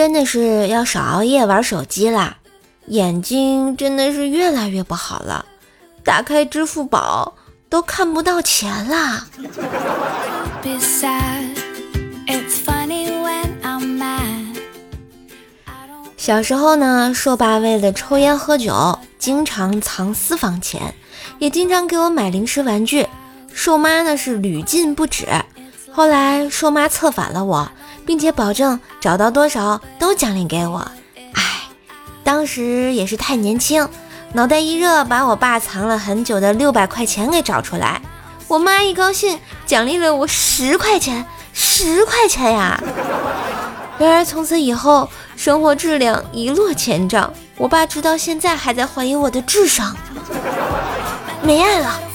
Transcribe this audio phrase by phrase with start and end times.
[0.00, 2.38] 真的是要少熬夜玩手机啦，
[2.86, 5.44] 眼睛真的是越来越不好了。
[6.02, 7.34] 打开支付宝
[7.68, 9.26] 都看不到钱啦。
[16.16, 20.94] 小时候呢，硕爸为了抽烟喝酒，经常藏私房钱，
[21.38, 23.06] 也经常给我买零食玩具。
[23.52, 25.28] 硕妈呢是屡禁不止。
[25.92, 27.70] 后来硕妈策反了我，
[28.10, 30.78] 并且保证找到多少都奖励给我。
[31.34, 31.68] 唉，
[32.24, 33.88] 当时也是太年轻，
[34.32, 38.02] 脑袋一热，把我爸藏了很久的六百块钱给找出来。
[38.48, 42.82] 我妈一高兴，奖励了我十块钱，十块钱呀！
[43.96, 45.08] 然而从此以后。
[45.36, 49.96] 生活质量一落千丈，我爸直到现在还在怀疑我的智商。
[51.42, 52.09] 没爱了。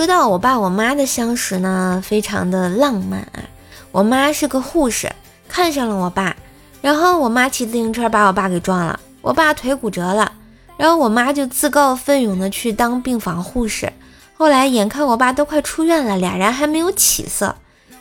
[0.00, 3.44] 说到我爸我妈的相识呢，非常的浪漫啊。
[3.92, 5.12] 我妈是个护士，
[5.46, 6.34] 看上了我爸，
[6.80, 10.32] 然后我妈骑自行车把我爸给撞了，我爸腿骨折了，
[10.78, 13.92] 然后我妈就自告奋勇的去当病房护士。
[14.38, 17.54] 后来眼看我爸都快出院了，俩人还没有起色。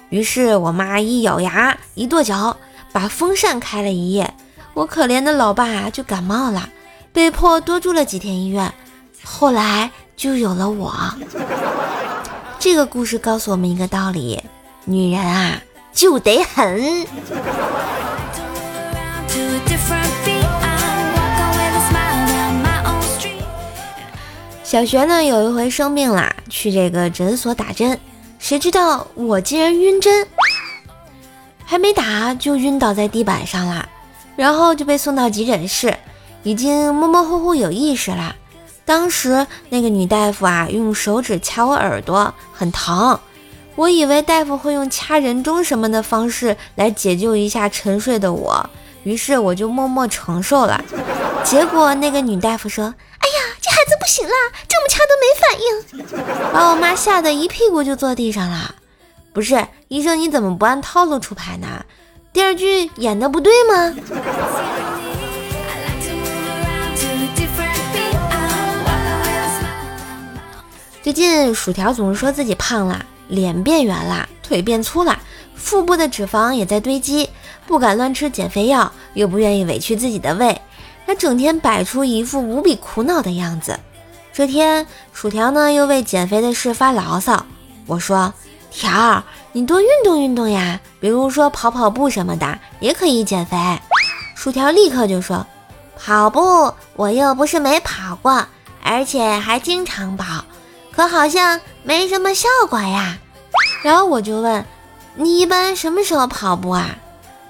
[0.07, 2.55] 于是我妈一咬牙，一跺脚，
[2.93, 4.33] 把风扇开了一夜。
[4.73, 6.69] 我可怜的老爸就感冒了，
[7.11, 8.73] 被迫多住了几天医院。
[9.21, 10.93] 后来就有了我。
[12.59, 14.43] 这个故事告诉我们一个道理：
[14.83, 15.61] 女人啊，
[15.93, 17.07] 就得狠。
[24.61, 27.97] 小学呢，有一回生病啦，去这个诊所打针。
[28.39, 30.27] 谁知道我竟然晕针，
[31.63, 33.87] 还没打就晕倒在地板上了，
[34.35, 35.97] 然后就被送到急诊室，
[36.43, 38.35] 已经模模糊糊有意识了。
[38.89, 43.19] 当时那个女大夫啊，用手指掐我耳朵，很疼。
[43.75, 48.67] 我以为大夫会用掐人中什么的方式来解救一下沉睡的我，
[49.03, 50.83] 于是我就默默承受了。
[51.43, 52.85] 结果那个女大夫说。
[53.19, 54.33] 哎呀这孩子不行了，
[54.67, 58.73] 这么掐都没反应，把我妈吓得一屁股就坐地上了。
[59.31, 61.85] 不是医生，你怎么不按套路出牌呢？
[62.33, 63.95] 电视剧演的不对吗？
[71.09, 75.17] 最近薯条总是说自己胖了，脸变圆了，腿变粗了，
[75.55, 77.27] 腹部的脂肪也在堆积，
[77.65, 80.61] 不敢乱吃减肥药，又不愿意委屈自己的胃。
[81.07, 83.79] 他整天摆出一副无比苦恼的样子。
[84.31, 87.43] 这天，薯条呢又为减肥的事发牢骚。
[87.87, 88.31] 我说
[88.69, 93.57] ：“条儿，你多运动运动呀，比如说跑跑步什么的，也可以减肥。”
[94.37, 95.43] 薯条立刻就说
[95.97, 98.45] ：“跑步我又不是没跑过，
[98.83, 100.45] 而且还经常跑，
[100.99, 103.17] 可好像没什么效果呀。”
[103.81, 104.65] 然后我就问
[105.15, 106.97] ：“你一般什么时候跑步啊？”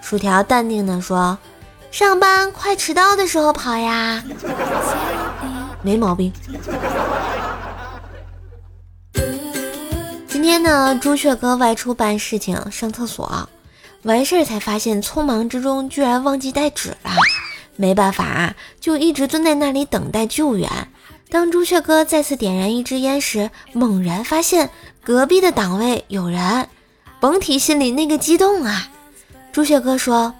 [0.02, 1.36] 薯条淡定地说。
[1.92, 4.24] 上班快迟到的时候跑呀，
[5.82, 6.32] 没毛病。
[10.28, 13.50] 今天呢，朱雀哥外出办事情，上厕所，
[14.04, 17.10] 完事儿才发现，匆忙之中居然忘记带纸了。
[17.76, 20.70] 没办法，就一直蹲在那里等待救援。
[21.32, 24.70] 当朱雀哥再次点燃一支烟时，猛然发现
[25.04, 26.68] 隔壁的档位有人，
[27.20, 28.90] 甭提心里那个激动啊！
[29.52, 30.34] 朱雀哥说：“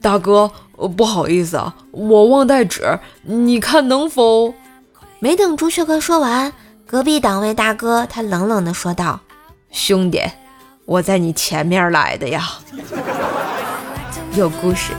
[0.00, 0.50] 大哥。”
[0.96, 4.54] 不好意思啊，我忘带纸，你看能否？
[5.18, 6.50] 没等朱雀哥说完，
[6.86, 9.20] 隔壁档位大哥他冷冷地说道
[9.70, 10.22] ：“兄弟，
[10.86, 12.48] 我在你前面来的呀。
[14.34, 14.94] ”有故事。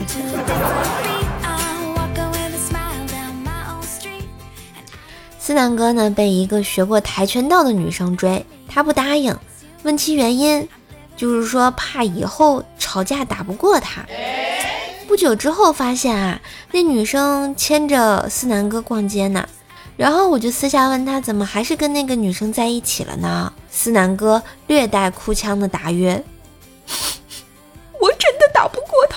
[5.44, 9.36] 思南哥呢，被一个学过跆拳道的女生追，他不答应，
[9.82, 10.68] 问其原因，
[11.16, 14.06] 就是说怕以后吵架打不过他。
[15.08, 19.48] 不久之后，发现啊，那女生牵着思南哥逛街呢，
[19.96, 23.52] 然后我就私下问他，怎么还是跟那个女生在一起了呢？
[23.68, 26.22] 思南哥略带哭腔的答曰
[28.00, 29.16] ：“我真的打不过他。”